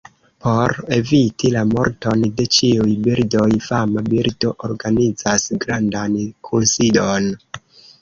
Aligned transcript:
Por 0.43 0.71
eviti 0.95 1.51
la 1.55 1.63
morton 1.73 2.23
de 2.39 2.47
ĉiuj 2.57 2.97
birdoj, 3.09 3.47
fama 3.67 4.05
birdo 4.11 4.57
organizas 4.73 5.49
grandan 5.67 6.21
kunsidon. 6.51 7.35